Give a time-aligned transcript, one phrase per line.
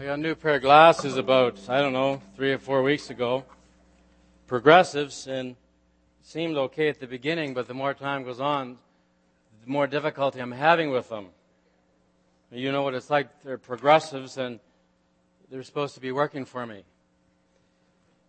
[0.00, 3.10] I got a new pair of glasses about, I don't know, three or four weeks
[3.10, 3.44] ago.
[4.46, 5.56] Progressives, and
[6.22, 8.78] seemed okay at the beginning, but the more time goes on,
[9.64, 11.30] the more difficulty I'm having with them.
[12.52, 13.42] You know what it's like.
[13.42, 14.60] They're progressives, and
[15.50, 16.84] they're supposed to be working for me.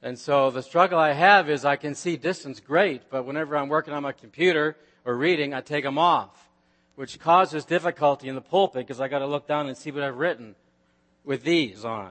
[0.01, 3.69] And so the struggle I have is I can see distance great, but whenever I'm
[3.69, 4.75] working on my computer
[5.05, 6.49] or reading, I take them off,
[6.95, 10.01] which causes difficulty in the pulpit because I got to look down and see what
[10.01, 10.55] I've written
[11.29, 12.09] with these on.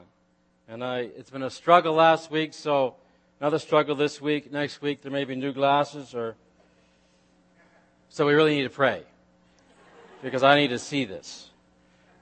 [0.68, 2.94] And I, it's been a struggle last week, so
[3.40, 4.52] another struggle this week.
[4.52, 6.36] Next week there may be new glasses or,
[8.10, 9.02] so we really need to pray.
[10.22, 11.50] Because I need to see this.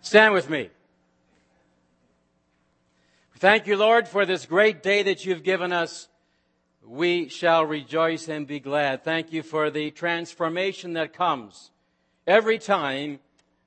[0.01, 0.71] Stand with me.
[3.41, 6.09] Thank you, Lord, for this great day that you've given us.
[6.83, 9.05] We shall rejoice and be glad.
[9.05, 11.73] Thank you for the transformation that comes
[12.27, 13.19] every time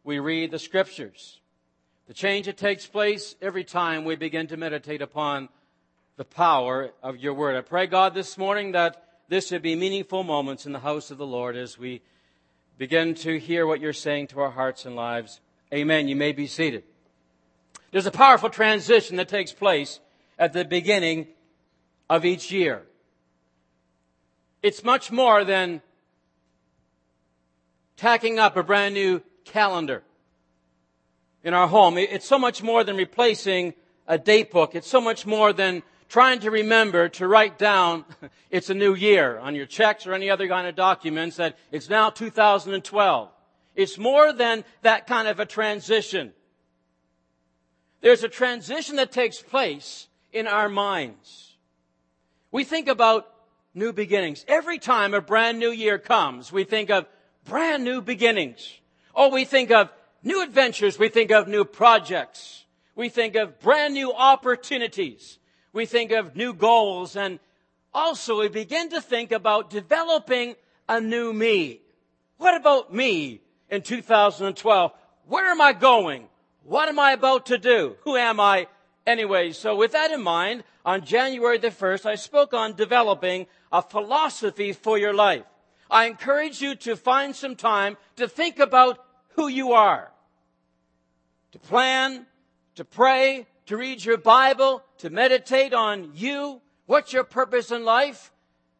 [0.03, 1.39] we read the scriptures.
[2.09, 5.47] The change that takes place every time we begin to meditate upon
[6.17, 7.55] the power of your word.
[7.55, 11.19] I pray, God, this morning that this would be meaningful moments in the house of
[11.19, 12.01] the Lord as we
[12.79, 15.39] begin to hear what you're saying to our hearts and lives.
[15.71, 16.07] Amen.
[16.07, 16.81] You may be seated.
[17.91, 19.99] There's a powerful transition that takes place
[20.39, 21.27] at the beginning
[22.09, 22.81] of each year.
[24.63, 25.83] It's much more than
[27.97, 30.01] tacking up a brand new calendar
[31.43, 31.97] in our home.
[31.97, 33.73] It's so much more than replacing
[34.07, 34.75] a date book.
[34.75, 38.03] It's so much more than trying to remember to write down
[38.49, 41.89] it's a new year on your checks or any other kind of documents that it's
[41.89, 43.29] now 2012.
[43.75, 46.33] It's more than that kind of a transition.
[48.01, 51.57] There's a transition that takes place in our minds.
[52.51, 53.31] We think about
[53.73, 54.43] new beginnings.
[54.47, 57.05] Every time a brand new year comes, we think of
[57.45, 58.79] brand new beginnings.
[59.13, 59.89] Oh, we think of
[60.23, 62.65] new adventures, we think of new projects.
[62.95, 65.39] We think of brand new opportunities.
[65.71, 67.39] We think of new goals and
[67.93, 70.55] also we begin to think about developing
[70.87, 71.81] a new me.
[72.37, 74.91] What about me in 2012?
[75.27, 76.27] Where am I going?
[76.63, 77.95] What am I about to do?
[78.01, 78.67] Who am I
[79.05, 79.51] anyway?
[79.51, 84.73] So with that in mind, on January the 1st, I spoke on developing a philosophy
[84.73, 85.43] for your life.
[85.89, 88.99] I encourage you to find some time to think about
[89.39, 90.11] who you are.
[91.53, 92.25] To plan,
[92.75, 96.59] to pray, to read your Bible, to meditate on you.
[96.87, 98.33] What's your purpose in life?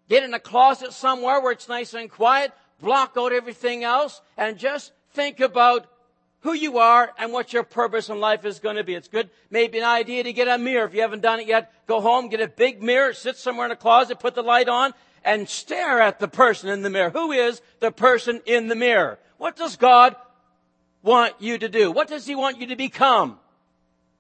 [0.10, 4.58] Get in a closet somewhere where it's nice and quiet, block out everything else, and
[4.58, 5.88] just think about
[6.42, 8.96] who you are and what your purpose in life is going to be.
[8.96, 10.86] It's good, maybe an idea to get a mirror.
[10.86, 13.72] If you haven't done it yet, go home, get a big mirror, sit somewhere in
[13.72, 14.94] a closet, put the light on,
[15.24, 17.12] and stare at the person in the mirror.
[17.12, 19.20] Who is the person in the mirror?
[19.38, 20.18] What does God
[21.02, 21.92] want you to do?
[21.92, 23.40] What does He want you to become?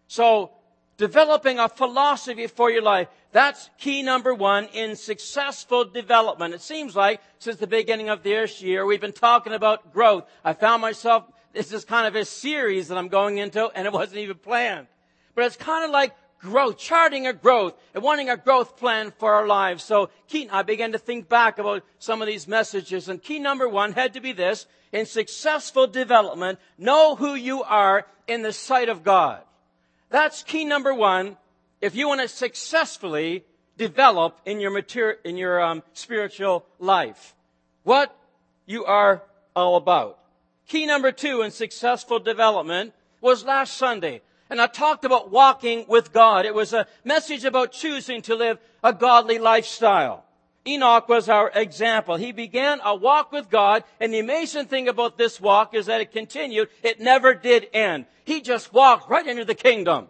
[0.07, 0.51] So,
[0.97, 6.53] developing a philosophy for your life, that's key number one in successful development.
[6.53, 10.25] It seems like since the beginning of this year, we've been talking about growth.
[10.44, 13.94] I found myself, this is kind of a series that I'm going into, and it
[13.94, 14.88] wasn't even planned.
[15.35, 19.34] But it's kind of like growth, charting a growth, and wanting a growth plan for
[19.34, 19.84] our lives.
[19.84, 23.68] So key, I began to think back about some of these messages, and key number
[23.68, 28.89] one had to be this, in successful development, know who you are in the sight
[28.89, 29.41] of God.
[30.09, 31.38] That's key number one
[31.81, 33.45] if you want to successfully
[33.77, 37.35] develop in your material, in your um, spiritual life.
[37.83, 38.16] What
[38.66, 39.23] you are
[39.55, 40.19] all about.
[40.67, 44.21] Key number two in successful development was last Sunday.
[44.50, 46.45] And I talked about walking with God.
[46.45, 50.25] It was a message about choosing to live a godly lifestyle.
[50.68, 52.16] Enoch was our example.
[52.16, 56.02] He began a walk with God, and the amazing thing about this walk is that
[56.02, 56.70] it continued.
[56.84, 58.06] It never did end.
[58.25, 60.08] He just walked right into the kingdom.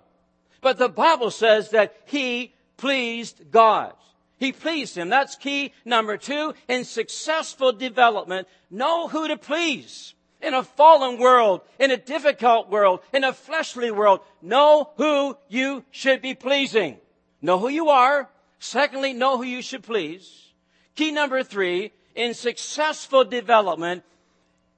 [0.61, 3.93] But the Bible says that he pleased God.
[4.37, 5.09] He pleased him.
[5.09, 8.47] That's key number two in successful development.
[8.71, 10.13] Know who to please.
[10.41, 15.83] In a fallen world, in a difficult world, in a fleshly world, know who you
[15.91, 16.97] should be pleasing.
[17.41, 18.29] Know who you are.
[18.59, 20.48] Secondly, know who you should please.
[20.95, 24.03] Key number three in successful development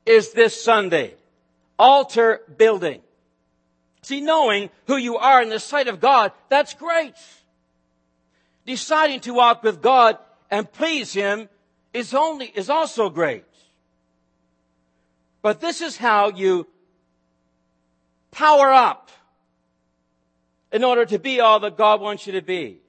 [0.06, 1.16] is this Sunday.
[1.78, 3.02] Altar building.
[4.04, 7.14] See, knowing who you are in the sight of God, that's great.
[8.66, 10.18] Deciding to walk with God
[10.50, 11.50] and please Him
[11.94, 13.46] is only, is also great.
[15.42, 16.68] But this is how you
[18.32, 19.10] power up
[20.72, 22.80] in order to be all that God wants you to be.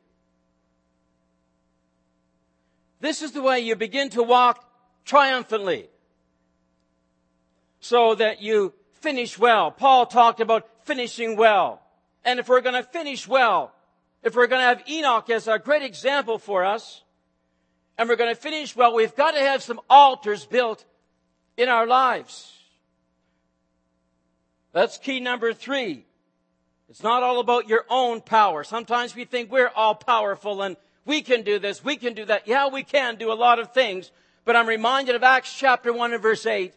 [3.02, 4.64] This is the way you begin to walk
[5.04, 5.88] triumphantly
[7.80, 9.72] so that you finish well.
[9.72, 11.82] Paul talked about finishing well.
[12.24, 13.74] and if we're going to finish well,
[14.22, 17.02] if we're going to have Enoch as a great example for us,
[17.98, 20.84] and we're going to finish well, we've got to have some altars built
[21.56, 22.56] in our lives.
[24.72, 26.06] That's key number three.
[26.88, 28.62] It's not all about your own power.
[28.62, 32.46] Sometimes we think we're all powerful and we can do this, we can do that.
[32.46, 34.10] Yeah, we can do a lot of things,
[34.44, 36.74] but I'm reminded of Acts chapter 1 and verse 8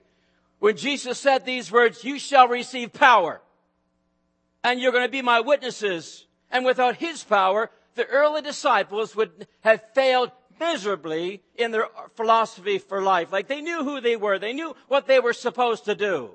[0.59, 3.41] when Jesus said these words, you shall receive power
[4.63, 6.25] and you're going to be my witnesses.
[6.49, 13.01] And without his power, the early disciples would have failed miserably in their philosophy for
[13.01, 13.31] life.
[13.31, 14.39] Like they knew who they were.
[14.39, 16.31] They knew what they were supposed to do.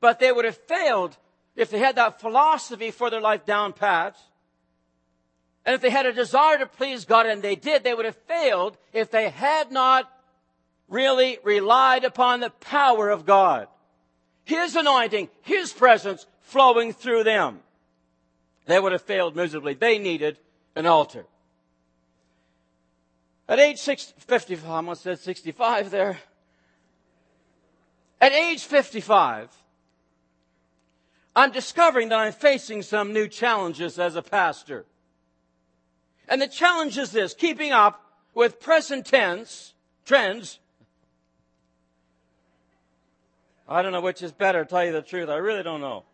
[0.00, 1.16] But they would have failed
[1.54, 4.16] if they had that philosophy for their life down pat.
[5.68, 8.16] And if they had a desire to please God, and they did, they would have
[8.16, 10.10] failed if they had not
[10.88, 13.68] really relied upon the power of God.
[14.44, 17.60] His anointing, His presence flowing through them.
[18.64, 19.74] They would have failed miserably.
[19.74, 20.38] They needed
[20.74, 21.26] an altar.
[23.46, 26.18] At age 60, 55, I almost said 65 there.
[28.22, 29.54] At age 55,
[31.36, 34.86] I'm discovering that I'm facing some new challenges as a pastor.
[36.28, 38.04] And the challenge is this, keeping up
[38.34, 40.58] with present tense trends.
[43.66, 45.28] I don't know which is better, tell you the truth.
[45.28, 46.04] I really don't know.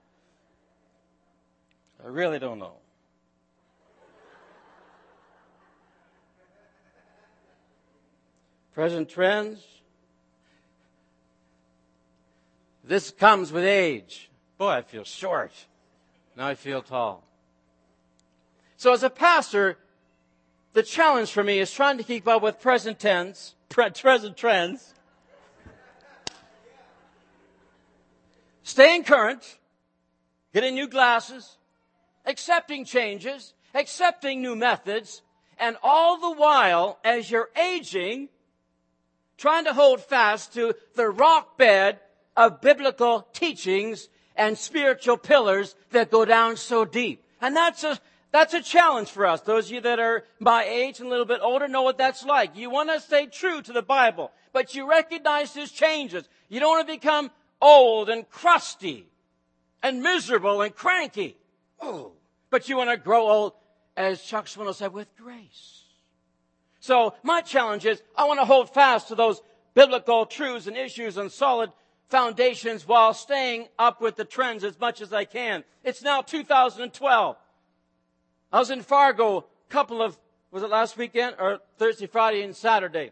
[2.05, 2.75] I really don't know.
[8.75, 9.64] Present trends.
[12.82, 14.31] This comes with age.
[14.58, 15.52] Boy, I feel short.
[16.37, 17.25] Now I feel tall.
[18.76, 19.78] So as a pastor,
[20.75, 24.93] the challenge for me is trying to keep up with present tense, pre- present trends,
[28.65, 29.59] staying current,
[30.53, 31.59] getting new glasses,
[32.26, 35.23] accepting changes, accepting new methods,
[35.59, 38.29] and all the while, as you're aging,
[39.38, 42.00] trying to hold fast to the rock bed
[42.37, 47.25] of biblical teachings and spiritual pillars that go down so deep.
[47.41, 48.00] And that's a,
[48.34, 49.42] that's a challenge for us.
[49.42, 52.25] Those of you that are my age and a little bit older know what that's
[52.25, 52.56] like.
[52.56, 56.28] You want to stay true to the Bible, but you recognize there's changes.
[56.48, 57.31] You don't want to become
[57.62, 59.06] old and crusty
[59.84, 61.36] and miserable and cranky.
[61.81, 62.10] Oh,
[62.50, 63.52] but you want to grow old,
[63.96, 65.84] as Chuck Swindoll said, with grace.
[66.80, 69.42] So my challenge is I want to hold fast to those
[69.75, 71.70] biblical truths and issues and solid
[72.08, 75.62] foundations while staying up with the trends as much as I can.
[75.84, 77.37] It's now 2012.
[78.54, 80.16] I was in Fargo a couple of,
[80.52, 83.10] was it last weekend or Thursday, Friday and Saturday?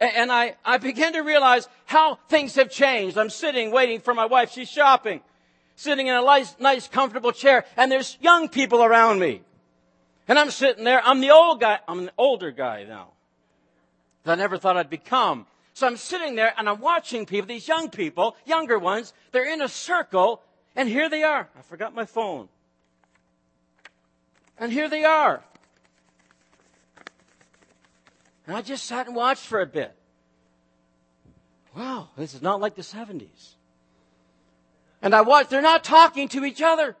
[0.00, 3.18] And I, I began to realize how things have changed.
[3.18, 4.50] I'm sitting waiting for my wife.
[4.50, 5.20] She's shopping,
[5.76, 9.42] sitting in a nice, nice comfortable chair and there's young people around me.
[10.26, 11.02] And I'm sitting there.
[11.04, 11.78] I'm the old guy.
[11.86, 13.08] I'm an older guy now.
[14.24, 15.46] That I never thought I'd become.
[15.74, 19.60] So I'm sitting there and I'm watching people, these young people, younger ones, they're in
[19.60, 20.40] a circle
[20.74, 21.50] and here they are.
[21.58, 22.48] I forgot my phone.
[24.58, 25.42] And here they are.
[28.46, 29.94] And I just sat and watched for a bit.
[31.76, 33.54] Wow, this is not like the 70s.
[35.02, 36.96] And I watched, they're not talking to each other.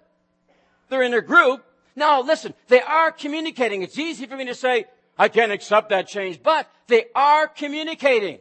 [0.88, 1.64] They're in a group,
[1.98, 3.82] now listen, they are communicating.
[3.82, 4.84] It's easy for me to say,
[5.18, 8.38] I can't accept that change, but they are communicating.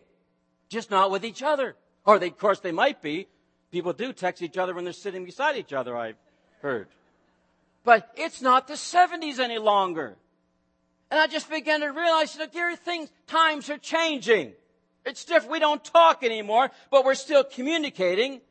[0.70, 1.76] Just not with each other.
[2.06, 3.28] Or they, of course they might be.
[3.72, 6.18] People do text each other when they're sitting beside each other, I've
[6.62, 6.88] heard.
[7.88, 10.18] But it's not the 70s any longer.
[11.10, 14.52] And I just began to realize that there things, times are changing.
[15.06, 15.54] It's different.
[15.54, 18.42] We don't talk anymore, but we're still communicating.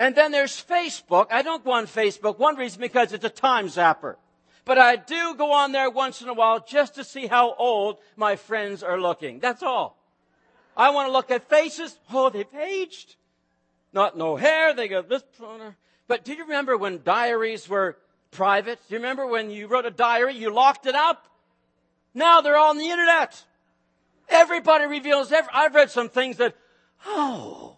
[0.00, 1.26] And then there's Facebook.
[1.30, 2.38] I don't go on Facebook.
[2.38, 4.14] One reason because it's a time zapper.
[4.64, 7.98] But I do go on there once in a while just to see how old
[8.16, 9.38] my friends are looking.
[9.38, 9.98] That's all.
[10.74, 11.98] I want to look at faces.
[12.10, 13.16] Oh, they've aged.
[13.92, 14.72] Not no hair.
[14.72, 15.24] They got this.
[16.08, 17.96] But do you remember when diaries were
[18.30, 18.80] private?
[18.88, 21.28] Do you remember when you wrote a diary, you locked it up?
[22.14, 23.44] Now they're all on the internet.
[24.28, 26.56] Everybody reveals every, I've read some things that,
[27.06, 27.76] oh,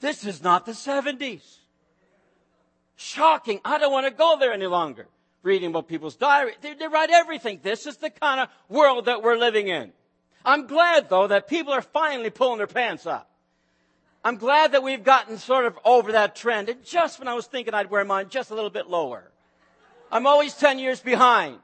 [0.00, 1.58] this is not the 70s.
[2.96, 3.60] Shocking.
[3.64, 5.06] I don't want to go there any longer.
[5.42, 6.56] Reading about people's diaries.
[6.60, 7.60] They, they write everything.
[7.62, 9.92] This is the kind of world that we're living in.
[10.44, 13.30] I'm glad though that people are finally pulling their pants up.
[14.26, 16.68] I'm glad that we've gotten sort of over that trend.
[16.68, 19.30] And just when I was thinking I'd wear mine just a little bit lower.
[20.10, 21.60] I'm always 10 years behind.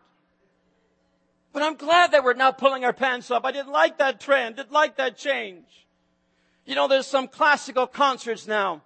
[1.52, 3.44] But I'm glad that we're now pulling our pants up.
[3.44, 4.54] I didn't like that trend.
[4.54, 5.64] Didn't like that change.
[6.64, 8.82] You know, there's some classical concerts now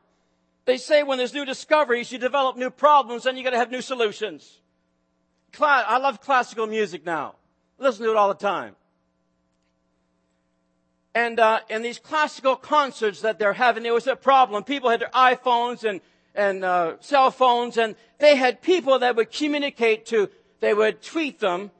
[0.64, 3.83] They say when there's new discoveries, you develop new problems and you gotta have new
[3.83, 4.62] solutions.
[5.61, 7.35] I love classical music now.
[7.76, 8.75] listen to it all the time.
[11.16, 14.64] And, uh, these classical concerts that they're having, there was a problem.
[14.64, 16.02] People had their iPhones and,
[16.35, 20.28] and, uh, cell phones and they had people that would communicate to,
[20.61, 21.70] they would tweet them,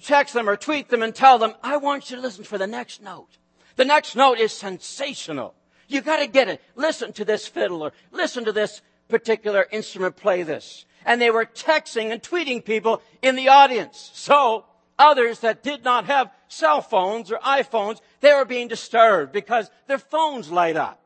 [0.00, 2.66] text them or tweet them and tell them, I want you to listen for the
[2.66, 3.28] next note.
[3.76, 5.54] The next note is sensational.
[5.86, 6.62] You gotta get it.
[6.76, 7.92] Listen to this fiddler.
[8.10, 10.86] Listen to this particular instrument play this.
[11.04, 14.10] And they were texting and tweeting people in the audience.
[14.14, 14.64] So,
[14.98, 19.98] others that did not have cell phones or iPhones, they were being disturbed because their
[19.98, 21.00] phones light up.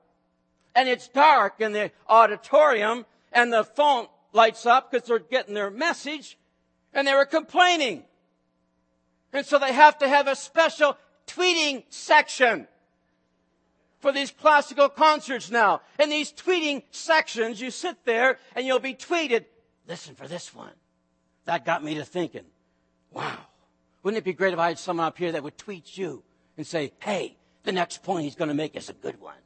[0.74, 5.70] And it's dark in the auditorium and the phone lights up because they're getting their
[5.70, 6.38] message
[6.94, 8.04] and they were complaining.
[9.32, 10.96] And so they have to have a special
[11.26, 12.68] tweeting section
[14.00, 15.80] for these classical concerts now.
[15.98, 19.44] In these tweeting sections, you sit there and you'll be tweeted,
[19.88, 20.72] listen for this one.
[21.46, 22.44] That got me to thinking,
[23.12, 23.38] wow,
[24.02, 26.22] wouldn't it be great if I had someone up here that would tweet you
[26.58, 29.36] and say, hey, the next point he's going to make is a good one.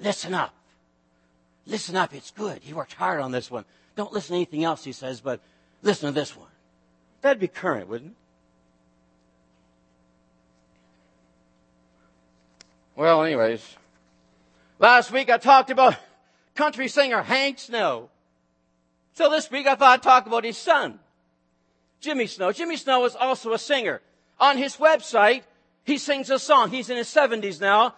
[0.00, 0.54] Listen up.
[1.66, 2.14] Listen up.
[2.14, 2.62] It's good.
[2.62, 3.64] He worked hard on this one.
[3.96, 5.40] Don't listen to anything else he says, but
[5.82, 6.50] listen to this one.
[7.22, 8.16] That'd be current, wouldn't it?
[12.94, 13.76] Well, anyways,
[14.78, 15.96] last week I talked about
[16.54, 18.08] country singer Hank Snow.
[19.12, 20.98] So this week I thought I'd talk about his son,
[22.00, 22.52] Jimmie Snow.
[22.52, 24.00] Jimmie Snow is also a singer.
[24.40, 25.42] On his website,
[25.86, 26.70] he sings a song.
[26.70, 27.94] He's in his 70s now.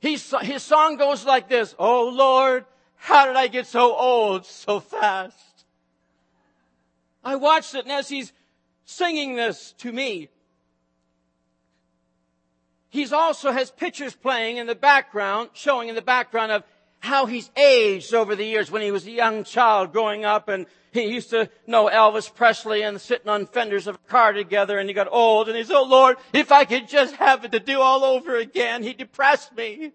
[0.00, 1.74] He's, his song goes like this.
[1.78, 2.64] Oh Lord,
[2.96, 5.36] how did I get so old so fast?
[7.22, 8.32] I watched it and as he's
[8.84, 10.30] singing this to me,
[12.90, 16.64] He's also has pictures playing in the background, showing in the background of
[17.00, 20.66] how he's aged over the years when he was a young child growing up and
[20.92, 24.88] he used to know Elvis Presley and sitting on fenders of a car together and
[24.88, 27.60] he got old and he said, Oh Lord, if I could just have it to
[27.60, 28.82] do all over again.
[28.82, 29.92] He depressed me.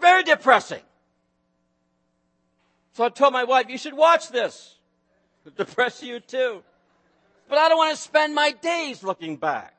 [0.00, 0.80] Very depressing.
[2.94, 4.76] So I told my wife, you should watch this.
[5.46, 6.62] It'll depress you too.
[7.48, 9.74] But I don't want to spend my days looking back.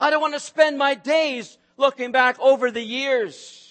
[0.00, 3.67] I don't want to spend my days looking back over the years.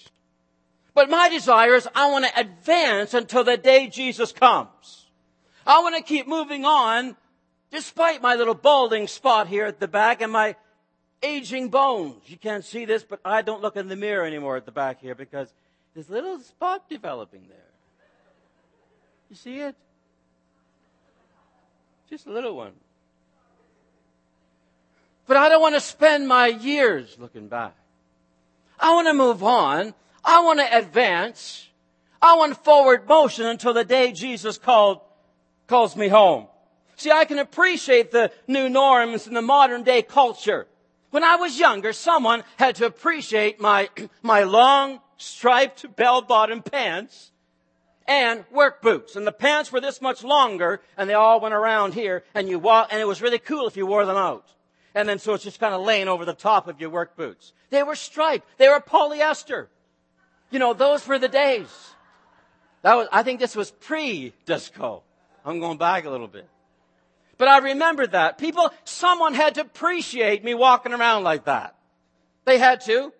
[0.98, 5.06] But my desire is I want to advance until the day Jesus comes.
[5.64, 7.14] I want to keep moving on
[7.70, 10.56] despite my little balding spot here at the back and my
[11.22, 12.24] aging bones.
[12.26, 15.00] You can't see this, but I don't look in the mirror anymore at the back
[15.00, 15.54] here because
[15.94, 17.70] there's a little spot developing there.
[19.30, 19.76] You see it?
[22.10, 22.72] Just a little one.
[25.28, 27.76] But I don't want to spend my years looking back.
[28.80, 29.94] I want to move on.
[30.24, 31.68] I want to advance.
[32.20, 35.00] I want forward motion until the day Jesus called,
[35.66, 36.46] calls me home.
[36.96, 40.66] See, I can appreciate the new norms in the modern day culture.
[41.10, 43.88] When I was younger, someone had to appreciate my,
[44.22, 47.30] my long striped bell bottom pants
[48.06, 49.16] and work boots.
[49.16, 52.58] And the pants were this much longer and they all went around here and you
[52.58, 54.52] walk, and it was really cool if you wore them out
[54.98, 57.52] and then so it's just kind of laying over the top of your work boots.
[57.70, 58.46] They were striped.
[58.58, 59.68] They were polyester.
[60.50, 61.68] You know, those were the days.
[62.82, 65.02] That was, I think this was pre-disco.
[65.44, 66.48] I'm going back a little bit.
[67.36, 68.38] But I remember that.
[68.38, 71.76] People, someone had to appreciate me walking around like that.
[72.44, 73.12] They had to.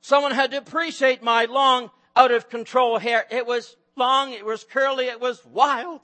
[0.00, 3.26] Someone had to appreciate my long, out of control hair.
[3.30, 6.00] It was long, it was curly, it was wild.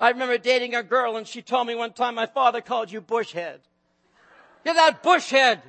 [0.00, 3.00] I remember dating a girl and she told me one time my father called you
[3.00, 3.58] bushhead.
[4.64, 5.60] Yeah, that bushhead,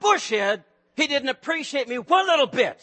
[0.00, 0.64] bushhead,
[0.96, 2.80] he didn't appreciate me one little bit.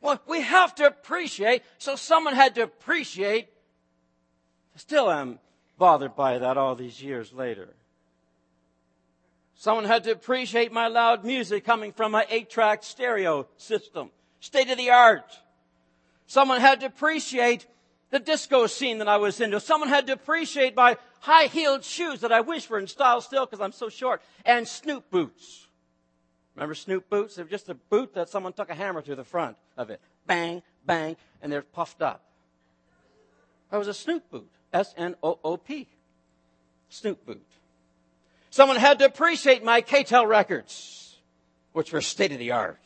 [0.00, 3.48] Well, we have to appreciate, so someone had to appreciate.
[4.76, 5.38] Still am
[5.78, 7.74] bothered by that all these years later.
[9.54, 14.10] Someone had to appreciate my loud music coming from my eight-track stereo system.
[14.40, 15.38] State of the art.
[16.26, 17.66] Someone had to appreciate
[18.08, 19.60] the disco scene that I was into.
[19.60, 23.44] Someone had to appreciate my high heeled shoes that I wish were in style still
[23.44, 25.66] because I'm so short, and Snoop boots.
[26.60, 27.36] Remember Snoop boots?
[27.36, 29.98] They were just a boot that someone took a hammer through the front of it.
[30.26, 32.22] Bang, bang, and they're puffed up.
[33.70, 34.50] That was a Snoop boot.
[34.70, 35.88] S-N-O-O-P.
[36.90, 37.46] Snoop boot.
[38.50, 41.16] Someone had to appreciate my K-tel records,
[41.72, 42.78] which were state of the art.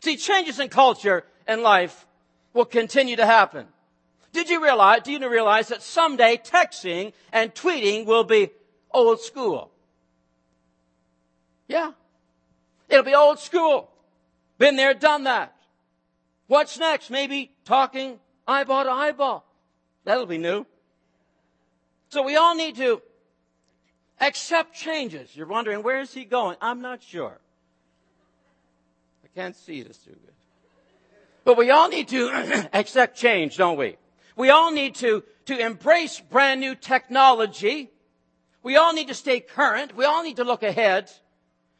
[0.00, 2.06] See, changes in culture and life
[2.52, 3.68] will continue to happen.
[4.32, 8.50] Did you realize, do you realize that someday texting and tweeting will be
[8.90, 9.70] old school?
[11.68, 11.92] Yeah.
[12.88, 13.90] It'll be old school.
[14.58, 15.54] Been there, done that.
[16.46, 17.10] What's next?
[17.10, 19.44] Maybe talking eyeball to eyeball.
[20.04, 20.66] That'll be new.
[22.10, 23.02] So we all need to
[24.20, 25.34] accept changes.
[25.34, 26.56] You're wondering, where is he going?
[26.60, 27.40] I'm not sure.
[29.24, 30.34] I can't see this too good.
[31.44, 33.96] But we all need to accept change, don't we?
[34.36, 37.90] We all need to, to embrace brand new technology.
[38.62, 39.96] We all need to stay current.
[39.96, 41.10] We all need to look ahead.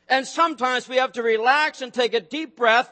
[0.08, 2.90] And sometimes we have to relax and take a deep breath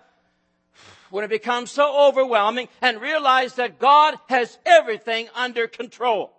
[1.11, 6.33] when it becomes so overwhelming and realize that God has everything under control.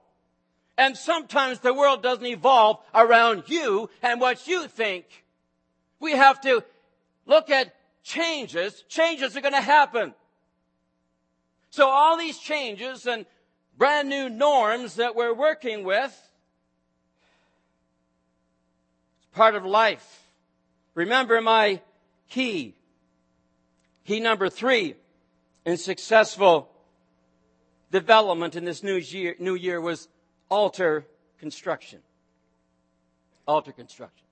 [0.78, 5.06] And sometimes the world doesn't evolve around you and what you think.
[6.00, 6.64] We have to
[7.28, 8.84] look at changes.
[8.90, 10.16] Changes are going to happen.
[11.70, 13.28] So all these changes and
[13.78, 16.32] brand new norms that we're working with,
[19.18, 20.23] it's part of life.
[20.96, 21.82] Remember my
[22.30, 22.76] key.
[24.06, 24.96] Key number three
[25.66, 26.70] in successful
[27.92, 30.08] development in this new year, new year was
[30.50, 31.06] altar
[31.40, 32.00] construction.
[33.48, 34.26] Altar construction.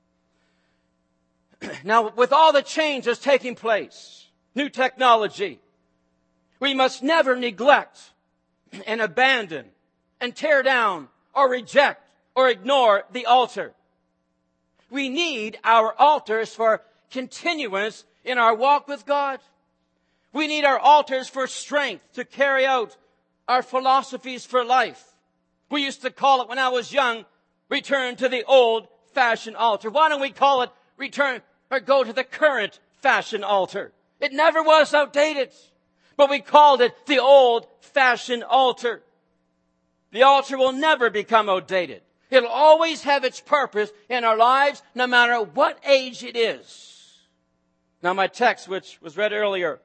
[1.83, 5.59] now, with all the changes taking place, new technology,
[6.59, 7.99] we must never neglect
[8.85, 9.65] and abandon
[10.19, 13.73] and tear down or reject or ignore the altar.
[14.91, 19.39] We need our altars for continuance in our walk with God.
[20.33, 22.98] We need our altars for strength to carry out
[23.48, 25.15] our philosophies for life.
[25.69, 27.25] We used to call it when I was young,
[27.69, 29.89] return to the old fashioned altar.
[29.89, 33.93] Why don't we call it return or go to the current fashioned altar?
[34.19, 35.51] It never was outdated,
[36.17, 39.03] but we called it the old fashioned altar.
[40.12, 42.01] The altar will never become outdated.
[42.31, 47.19] It'll always have its purpose in our lives, no matter what age it is.
[48.01, 49.79] Now my text, which was read earlier,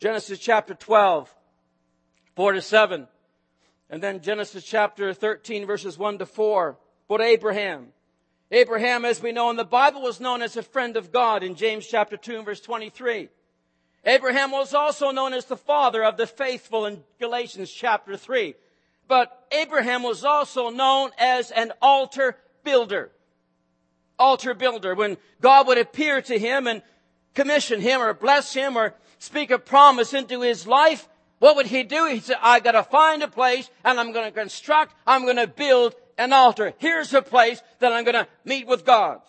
[0.00, 1.32] Genesis chapter 12,
[2.34, 3.06] 4 to 7.
[3.90, 6.78] And then Genesis chapter 13 verses 1 to 4.
[7.08, 7.88] But Abraham.
[8.50, 11.54] Abraham, as we know in the Bible, was known as a friend of God in
[11.54, 13.28] James chapter 2 verse 23.
[14.06, 18.54] Abraham was also known as the father of the faithful in Galatians chapter 3.
[19.08, 23.10] But Abraham was also known as an altar builder.
[24.18, 24.94] Altar builder.
[24.94, 26.82] When God would appear to him and
[27.34, 31.82] commission him or bless him or speak a promise into his life, what would he
[31.82, 32.06] do?
[32.06, 36.32] He said, I gotta find a place and I'm gonna construct, I'm gonna build an
[36.32, 36.72] altar.
[36.78, 39.20] Here's a place that I'm gonna meet with God.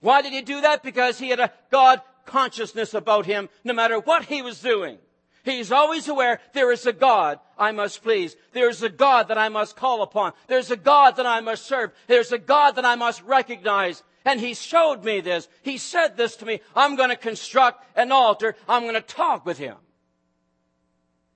[0.00, 0.82] Why did he do that?
[0.82, 4.98] Because he had a God consciousness about him no matter what he was doing.
[5.44, 8.36] He's always aware there is a God I must please.
[8.52, 10.32] There's a God that I must call upon.
[10.48, 11.92] There's a God that I must serve.
[12.06, 14.02] There's a God that I must recognize.
[14.24, 15.48] And he showed me this.
[15.62, 16.60] He said this to me.
[16.76, 18.54] I'm going to construct an altar.
[18.68, 19.76] I'm going to talk with him.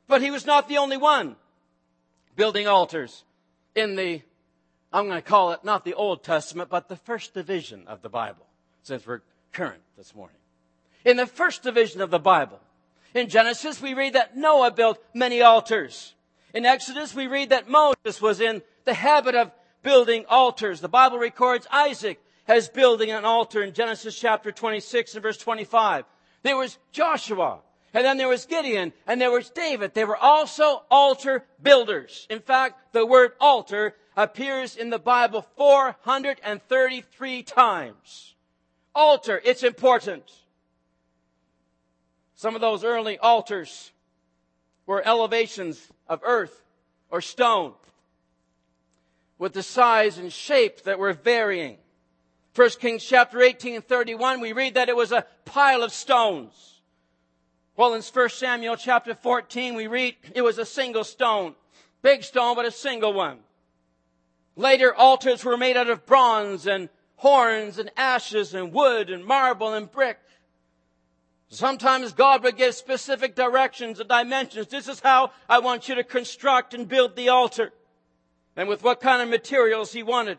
[0.06, 1.36] But he was not the only one
[2.36, 3.24] building altars
[3.74, 4.22] in the,
[4.92, 8.08] I'm going to call it not the Old Testament, but the first division of the
[8.08, 8.46] Bible,
[8.82, 10.36] since we're current this morning.
[11.04, 12.60] In the first division of the Bible,
[13.14, 16.14] in Genesis, we read that Noah built many altars.
[16.53, 20.81] In Exodus, we read that Moses was in the habit of building altars.
[20.81, 26.05] The Bible records Isaac as building an altar in Genesis chapter 26 and verse 25.
[26.42, 27.61] There was Joshua
[27.94, 29.94] and then there was Gideon, and there was David.
[29.94, 32.27] They were also altar builders.
[32.29, 38.35] In fact, the word altar appears in the Bible 433 times.
[38.96, 40.24] Altar, it's important.
[42.44, 43.90] Some of those early altars
[44.85, 46.62] were elevations of earth
[47.11, 47.72] or stone
[49.38, 51.78] with the size and shape that were varying.
[52.54, 56.83] 1 Kings chapter 18 and 31, we read that it was a pile of stones.
[57.78, 61.54] Well, in 1 Samuel chapter 14, we read it was a single stone.
[62.02, 63.38] Big stone, but a single one.
[64.54, 69.72] Later, altars were made out of bronze and horns and ashes and wood and marble
[69.72, 70.18] and brick.
[71.54, 74.66] Sometimes God would give specific directions and dimensions.
[74.66, 77.72] This is how I want you to construct and build the altar.
[78.56, 80.38] And with what kind of materials he wanted.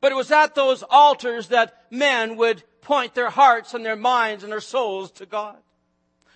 [0.00, 4.42] But it was at those altars that men would point their hearts and their minds
[4.42, 5.56] and their souls to God.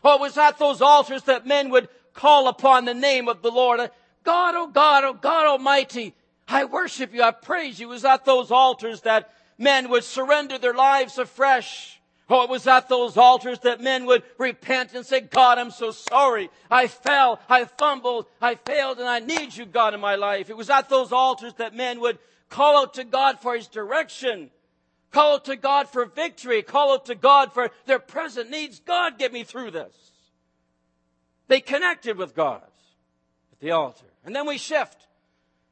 [0.05, 3.51] Oh, it was at those altars that men would call upon the name of the
[3.51, 3.81] Lord.
[4.23, 6.15] God, oh God, oh God Almighty,
[6.49, 7.89] I worship you, I praise you.
[7.89, 11.96] It was at those altars that men would surrender their lives afresh.
[12.29, 15.93] Oh, it was at those altars that men would repent and say, God, I'm so
[15.93, 16.51] sorry.
[16.69, 20.51] I fell, I fumbled, I failed, and I need you, God, in my life.
[20.51, 24.51] It was at those altars that men would call out to God for His direction.
[25.13, 26.63] Call out to God for victory.
[26.63, 28.81] Call out to God for their present needs.
[28.81, 29.95] God, get me through this.
[31.47, 32.63] They connected with God
[33.53, 34.07] at the altar.
[34.25, 35.07] And then we shift.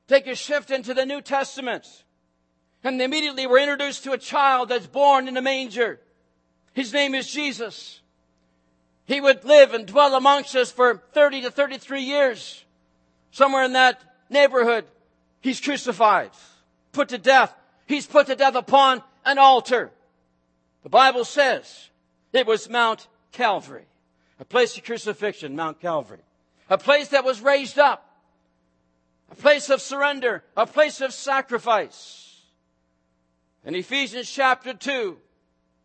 [0.07, 2.05] Take a shift into the New Testament.
[2.85, 6.01] And immediately we're introduced to a child that's born in a manger.
[6.75, 8.01] His name is Jesus.
[9.07, 12.65] He would live and dwell amongst us for 30 to 33 years.
[13.31, 14.85] Somewhere in that neighborhood,
[15.41, 16.31] he's crucified,
[16.93, 17.55] put to death.
[17.87, 19.91] He's put to death upon an altar.
[20.83, 21.89] The Bible says
[22.33, 23.87] it was Mount Calvary,
[24.41, 26.21] a place of crucifixion, Mount Calvary,
[26.69, 28.09] a place that was raised up,
[29.31, 32.41] a place of surrender, a place of sacrifice.
[33.65, 35.19] In Ephesians chapter 2,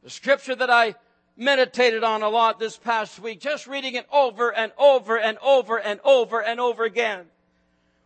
[0.03, 0.95] the scripture that I
[1.35, 5.77] meditated on a lot this past week, just reading it over and over and over
[5.77, 7.25] and over and over again.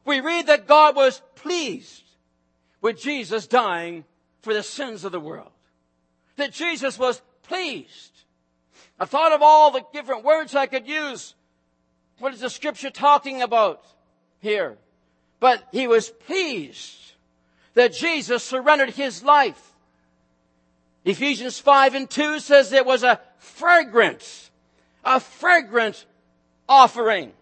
[0.05, 2.03] We read that God was pleased
[2.81, 4.05] with Jesus dying
[4.41, 5.51] for the sins of the world.
[6.35, 8.11] That Jesus was pleased.
[8.99, 11.33] I thought of all the different words I could use.
[12.19, 13.83] What is the scripture talking about
[14.39, 14.77] here?
[15.39, 17.13] But he was pleased
[17.73, 19.72] that Jesus surrendered his life
[21.05, 24.49] Ephesians 5 and 2 says it was a fragrant,
[25.03, 26.05] a fragrant
[26.67, 27.33] offering.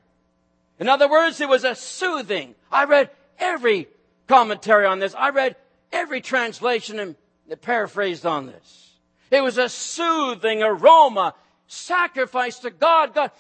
[0.80, 2.56] In other words, it was a soothing.
[2.72, 3.88] I read every
[4.28, 5.14] commentary on this.
[5.14, 5.56] I read
[5.92, 7.16] every translation and
[7.62, 8.92] paraphrased on this.
[9.30, 11.36] It was a soothing aroma,
[11.68, 13.14] sacrifice to God.
[13.14, 13.32] God,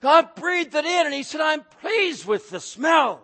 [0.00, 3.22] God breathed it in and He said, I'm pleased with the smell.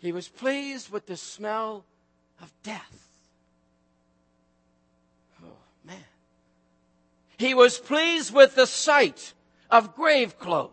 [0.00, 1.84] He was pleased with the smell
[2.40, 3.08] of death.
[5.44, 5.48] Oh,
[5.84, 6.04] man.
[7.36, 9.34] He was pleased with the sight
[9.70, 10.70] of grave clothes.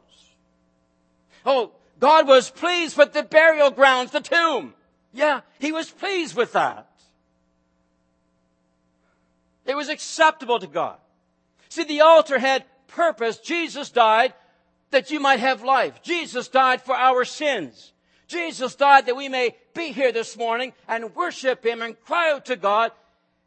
[1.45, 4.73] Oh, God was pleased with the burial grounds, the tomb.
[5.13, 6.87] Yeah, He was pleased with that.
[9.65, 10.97] It was acceptable to God.
[11.67, 13.37] See, the altar had purpose.
[13.39, 14.33] Jesus died
[14.91, 16.01] that you might have life.
[16.01, 17.91] Jesus died for our sins.
[18.27, 22.45] Jesus died that we may be here this morning and worship Him and cry out
[22.45, 22.91] to God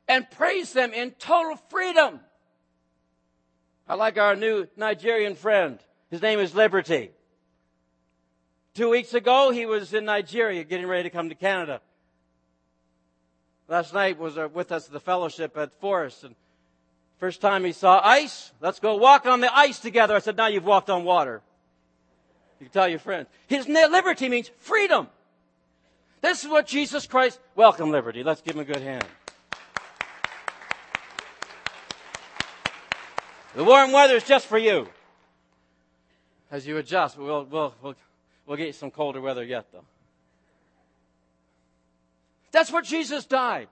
[0.09, 2.21] and praise them in total freedom.
[3.87, 5.79] I like our new Nigerian friend.
[6.11, 7.11] His name is Liberty.
[8.75, 11.81] Two weeks ago, he was in Nigeria getting ready to come to Canada.
[13.69, 16.35] Last night was uh, with us at the fellowship at Forest and
[17.19, 18.53] first time he saw ice.
[18.61, 20.17] Let's go walk on the ice together.
[20.17, 21.43] I said, now you've walked on water.
[22.61, 23.27] You can tell your friends.
[23.47, 25.09] His liberty means freedom.
[26.21, 28.23] This is what Jesus Christ, welcome liberty.
[28.23, 29.05] Let's give him a good hand.
[33.55, 34.87] The warm weather is just for you.
[36.51, 37.95] As you adjust, we'll, we'll, we'll,
[38.47, 39.85] we'll get you some colder weather yet though.
[42.53, 43.69] That's what Jesus died.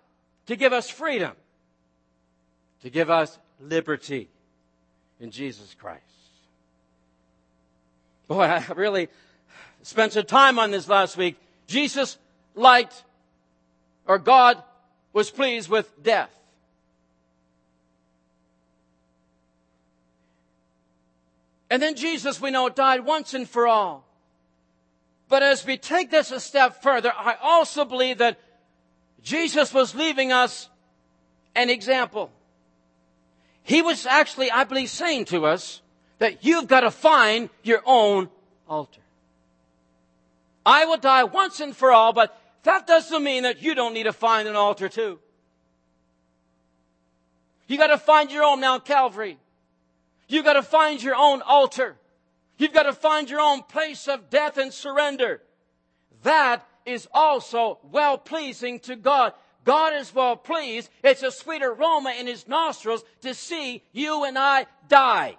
[0.46, 1.33] To give us freedom.
[2.83, 4.29] To give us liberty
[5.20, 6.17] in Jesus Christ.
[8.28, 9.08] Boy, I really
[9.82, 11.36] spent some time on this last week.
[11.66, 12.18] Jesus
[12.54, 13.02] liked,
[14.06, 14.62] or God
[15.14, 16.30] was pleased with death.
[21.70, 24.04] And then Jesus, we know, died once and for all.
[25.28, 28.38] But as we take this a step further, I also believe that
[29.22, 30.68] Jesus was leaving us
[31.54, 32.30] an example.
[33.62, 35.82] He was actually, I believe, saying to us,
[36.18, 38.28] that you've got to find your own
[38.68, 39.00] altar.
[40.66, 44.04] I will die once and for all, but that doesn't mean that you don't need
[44.04, 45.18] to find an altar too.
[47.66, 49.38] You gotta find your own Mount Calvary.
[50.26, 51.96] You gotta find your own altar.
[52.59, 55.40] You've got to find your own place of death and surrender.
[56.24, 59.33] That is also well pleasing to God.
[59.64, 60.90] God is well pleased.
[61.04, 65.37] It's a sweet aroma in His nostrils to see you and I die.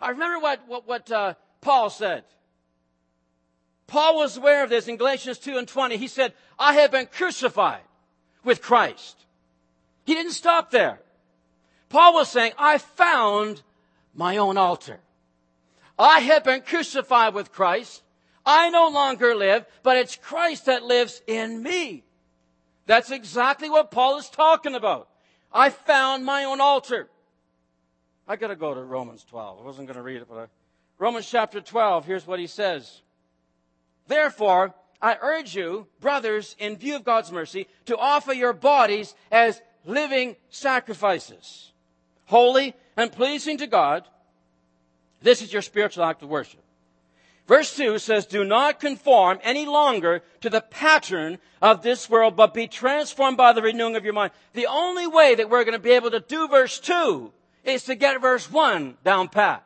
[0.00, 2.24] I remember what, what, what uh, Paul said.
[3.86, 5.96] Paul was aware of this in Galatians 2 and 20.
[5.96, 7.82] He said, I have been crucified
[8.44, 9.16] with Christ.
[10.04, 11.00] He didn't stop there.
[11.88, 13.62] Paul was saying, I found
[14.14, 15.00] my own altar.
[15.98, 18.02] I have been crucified with Christ.
[18.46, 22.04] I no longer live, but it's Christ that lives in me.
[22.86, 25.08] That's exactly what Paul is talking about.
[25.52, 27.08] I found my own altar.
[28.30, 29.58] I got to go to Romans 12.
[29.60, 30.46] I wasn't going to read it, but I,
[31.00, 33.02] Romans chapter 12, here's what he says.
[34.06, 39.60] Therefore, I urge you, brothers, in view of God's mercy, to offer your bodies as
[39.84, 41.72] living sacrifices,
[42.26, 44.06] holy and pleasing to God.
[45.20, 46.62] This is your spiritual act of worship.
[47.48, 52.54] Verse 2 says, Do not conform any longer to the pattern of this world, but
[52.54, 54.30] be transformed by the renewing of your mind.
[54.52, 57.32] The only way that we're going to be able to do verse 2
[57.64, 59.64] is to get verse 1 down pat.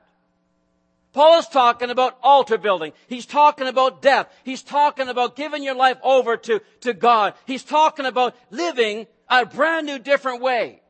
[1.12, 2.92] Paul is talking about altar building.
[3.06, 4.28] He's talking about death.
[4.42, 7.34] He's talking about giving your life over to, to God.
[7.46, 10.82] He's talking about living a brand new different way.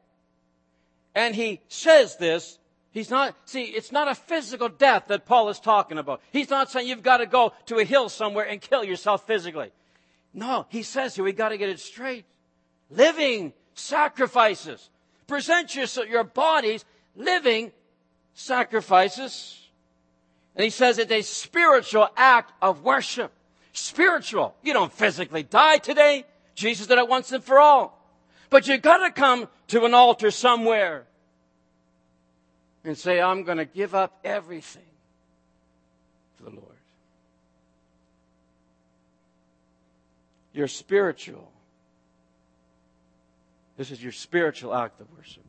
[1.14, 2.58] And he says this
[2.94, 6.20] He's not, see, it's not a physical death that Paul is talking about.
[6.30, 9.72] He's not saying you've got to go to a hill somewhere and kill yourself physically.
[10.32, 12.24] No, he says here we got to get it straight.
[12.90, 14.90] Living sacrifices.
[15.26, 16.84] Present your, your bodies
[17.16, 17.72] living
[18.34, 19.60] sacrifices.
[20.56, 23.32] And he says it's a spiritual act of worship.
[23.72, 24.54] Spiritual.
[24.62, 26.24] You don't physically die today.
[26.54, 28.00] Jesus did it once and for all.
[28.50, 31.06] But you gotta come to an altar somewhere
[32.84, 34.82] and say, I'm to give up everything
[36.36, 36.76] for the Lord.
[40.52, 41.50] You're spiritual.
[43.76, 45.42] This is your spiritual act of worship.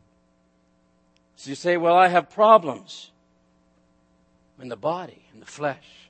[1.35, 3.11] So you say, Well, I have problems
[4.59, 6.09] in the body, in the flesh.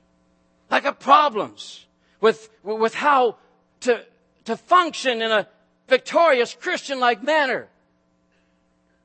[0.70, 1.86] I got problems
[2.20, 3.36] with, with how
[3.80, 4.04] to,
[4.44, 5.48] to function in a
[5.88, 7.68] victorious Christian like manner.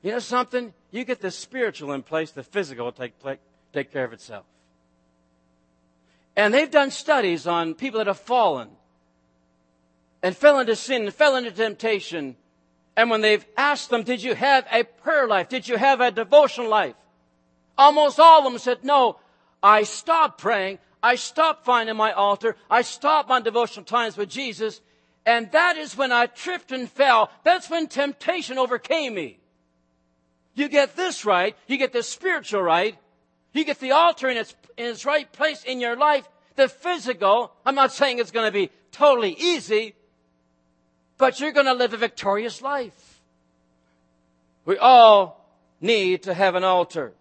[0.02, 0.74] You know something?
[0.90, 3.14] You get the spiritual in place, the physical will take,
[3.72, 4.44] take care of itself.
[6.36, 8.70] And they've done studies on people that have fallen
[10.22, 12.36] and fell into sin and fell into temptation.
[12.96, 15.48] And when they've asked them, did you have a prayer life?
[15.48, 16.94] Did you have a devotional life?
[17.78, 19.18] Almost all of them said, no,
[19.62, 20.78] I stopped praying.
[21.02, 22.56] I stopped finding my altar.
[22.70, 24.80] I stopped my devotional times with Jesus.
[25.24, 27.30] And that is when I tripped and fell.
[27.44, 29.38] That's when temptation overcame me.
[30.54, 31.56] You get this right.
[31.66, 32.96] You get the spiritual right.
[33.52, 36.28] You get the altar in its, in its right place in your life.
[36.56, 39.94] The physical, I'm not saying it's going to be totally easy,
[41.22, 43.20] but you're going to live a victorious life.
[44.64, 45.46] We all
[45.80, 47.12] need to have an altar.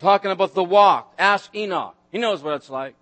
[0.00, 1.94] Talking about the walk, ask Enoch.
[2.10, 2.96] He knows what it's like.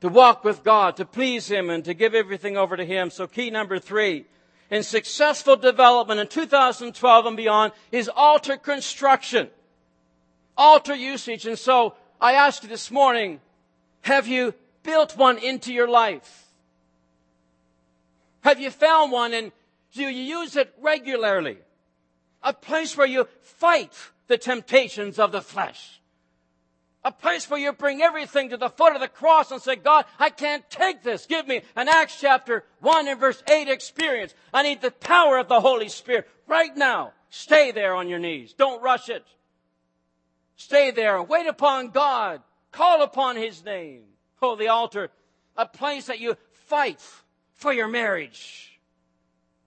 [0.00, 3.08] To walk with God, to please Him, and to give everything over to Him.
[3.08, 4.24] So key number three,
[4.68, 9.48] in successful development in 2012 and beyond is altar construction,
[10.56, 11.46] altar usage.
[11.46, 13.40] And so I ask you this morning,
[14.00, 16.51] have you built one into your life?
[18.42, 19.52] Have you found one and
[19.92, 21.58] do you use it regularly?
[22.42, 23.92] A place where you fight
[24.26, 26.00] the temptations of the flesh.
[27.04, 30.04] A place where you bring everything to the foot of the cross and say, God,
[30.18, 31.26] I can't take this.
[31.26, 34.34] Give me an Acts chapter 1 and verse 8 experience.
[34.54, 37.12] I need the power of the Holy Spirit right now.
[37.30, 38.52] Stay there on your knees.
[38.52, 39.24] Don't rush it.
[40.56, 42.40] Stay there wait upon God.
[42.70, 44.02] Call upon His name.
[44.40, 45.10] Oh, the altar,
[45.56, 47.00] a place that you fight
[47.62, 48.78] for your marriage.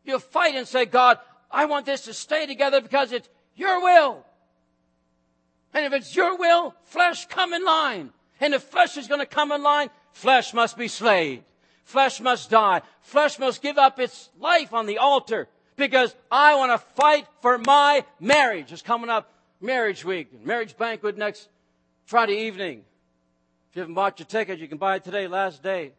[0.03, 1.17] You fight and say, God,
[1.49, 4.23] I want this to stay together because it's your will.
[5.73, 8.12] And if it's your will, flesh come in line.
[8.39, 11.43] And if flesh is going to come in line, flesh must be slain.
[11.86, 12.81] Flesh must die.
[13.01, 17.58] Flesh must give up its life on the altar because I want to fight for
[17.58, 18.71] my marriage.
[18.71, 19.31] It's coming up
[19.62, 21.47] marriage week, marriage banquet next
[22.05, 22.84] Friday evening.
[23.69, 25.93] If you haven't bought your ticket, you can buy it today, last day.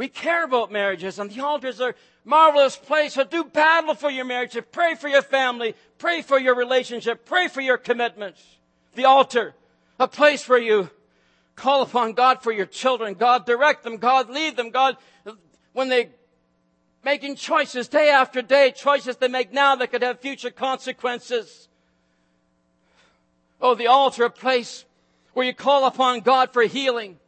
[0.00, 4.24] We care about marriages and the altars are marvelous place to do battle for your
[4.24, 8.42] marriage, pray for your family, pray for your relationship, pray for your commitments.
[8.94, 9.54] The altar,
[9.98, 10.88] a place where you
[11.54, 13.12] call upon God for your children.
[13.12, 13.98] God direct them.
[13.98, 14.70] God lead them.
[14.70, 14.96] God,
[15.74, 16.08] when they
[17.04, 21.68] making choices day after day, choices they make now that could have future consequences.
[23.60, 24.86] Oh, the altar, a place
[25.34, 27.18] where you call upon God for healing.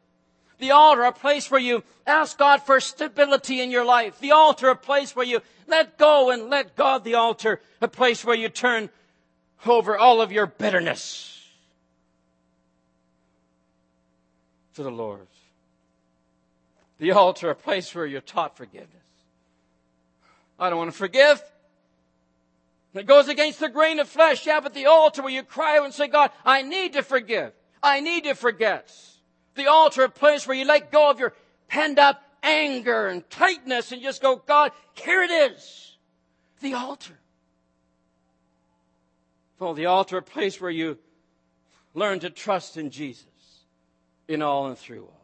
[0.62, 4.20] The altar, a place where you ask God for stability in your life.
[4.20, 7.02] The altar, a place where you let go and let God.
[7.02, 8.88] The altar, a place where you turn
[9.66, 11.44] over all of your bitterness
[14.76, 15.26] to the Lord.
[16.98, 18.88] The altar, a place where you're taught forgiveness.
[20.60, 21.42] I don't want to forgive.
[22.94, 24.46] It goes against the grain of flesh.
[24.46, 27.52] Yeah, but the altar where you cry out and say, God, I need to forgive.
[27.82, 28.94] I need to forget
[29.54, 31.34] the altar, a place where you let go of your
[31.68, 35.96] pent up anger and tightness and just go, God, here it is.
[36.60, 37.18] The altar.
[39.58, 40.98] Well, the altar, a place where you
[41.94, 43.26] learn to trust in Jesus
[44.28, 45.20] in all and through all.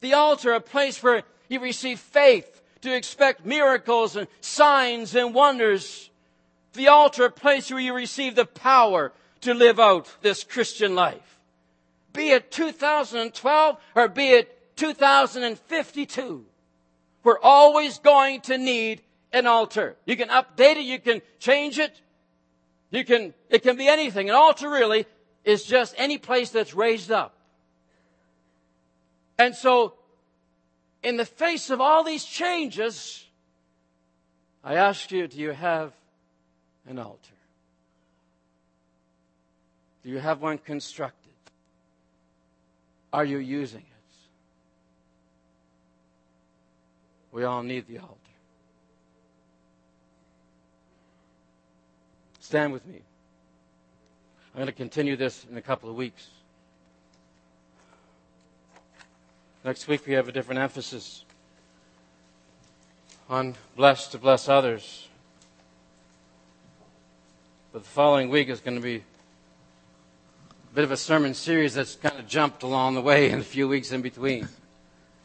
[0.00, 6.10] The altar, a place where you receive faith to expect miracles and signs and wonders.
[6.74, 11.37] The altar, a place where you receive the power to live out this Christian life.
[12.12, 16.44] Be it 2012 or be it 2052.
[17.24, 19.96] We're always going to need an altar.
[20.06, 22.00] You can update it, you can change it,
[22.90, 24.28] you can, it can be anything.
[24.30, 25.06] An altar really
[25.44, 27.34] is just any place that's raised up.
[29.38, 29.94] And so,
[31.02, 33.24] in the face of all these changes,
[34.64, 35.92] I ask you, do you have
[36.88, 37.34] an altar?
[40.02, 41.27] Do you have one constructed?
[43.12, 43.84] Are you using it?
[47.32, 48.14] We all need the altar.
[52.40, 53.02] Stand with me.
[54.54, 56.28] I'm going to continue this in a couple of weeks.
[59.64, 61.24] Next week we have a different emphasis
[63.28, 65.08] on blessed to bless others.
[67.72, 69.04] But the following week is going to be
[70.78, 73.66] bit of a sermon series that's kind of jumped along the way in a few
[73.66, 74.46] weeks in between.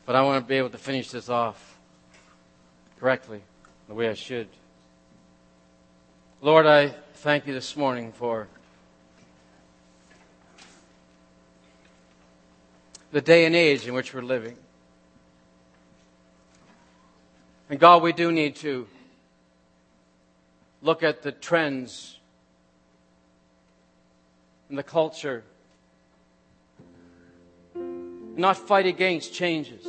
[0.04, 1.78] But I want to be able to finish this off
[3.00, 3.40] correctly,
[3.88, 4.48] the way I should.
[6.42, 6.88] Lord, I
[7.18, 8.48] thank you this morning for
[13.12, 14.58] the day and age in which we're living.
[17.70, 18.88] And God, we do need to
[20.82, 22.18] look at the trends
[24.70, 25.44] in the culture,
[28.36, 29.86] not fight against changes.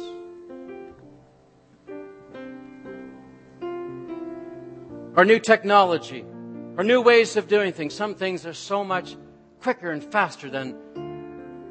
[5.16, 6.24] Or new technology
[6.76, 7.94] or new ways of doing things.
[7.94, 9.16] Some things are so much
[9.60, 10.76] quicker and faster than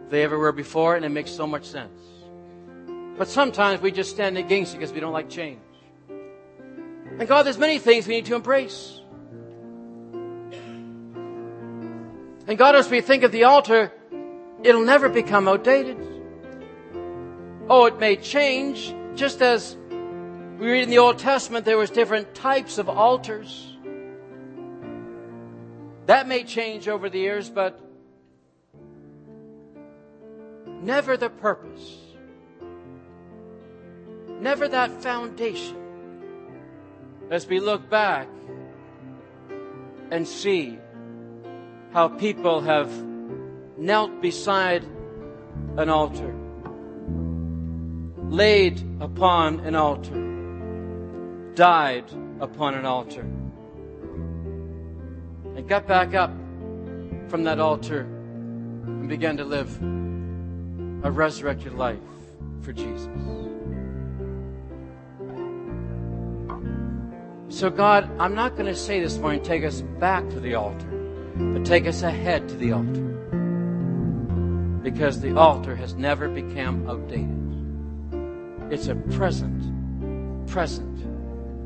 [0.09, 1.99] they ever were before, and it makes so much sense.
[3.17, 5.59] But sometimes we just stand against it because we don't like change.
[7.19, 8.99] And God, there's many things we need to embrace.
[12.47, 13.91] And God, as we think of the altar,
[14.61, 15.97] it'll never become outdated.
[17.69, 19.77] Oh, it may change, just as
[20.59, 23.77] we read in the Old Testament, there was different types of altars.
[26.05, 27.79] That may change over the years, but
[30.81, 31.97] never the purpose.
[34.41, 35.77] Never that foundation.
[37.31, 38.27] As we look back
[40.11, 40.77] and see
[41.93, 42.91] how people have
[43.77, 44.83] knelt beside
[45.77, 46.33] an altar,
[48.29, 52.05] laid upon an altar, died
[52.39, 53.21] upon an altar
[55.55, 56.31] and got back up
[57.27, 59.81] from that altar and began to live
[61.03, 61.99] a resurrected life
[62.61, 63.07] for Jesus.
[67.49, 70.92] So, God, I'm not going to say this morning, take us back to the altar,
[71.35, 73.01] but take us ahead to the altar.
[74.83, 77.43] Because the altar has never become outdated.
[78.71, 80.89] It's a present, present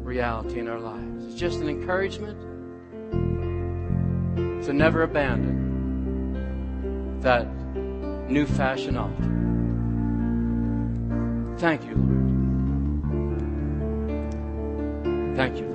[0.06, 1.26] reality in our lives.
[1.26, 2.40] It's just an encouragement
[4.66, 5.68] to never abandon
[7.22, 7.48] that
[8.30, 9.24] new fashion altar.
[11.58, 12.18] Thank you, Lord.
[15.38, 15.67] Thank you.